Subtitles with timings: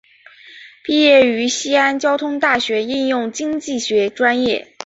[0.83, 4.73] 毕业于西安交通大学应用经济学专业。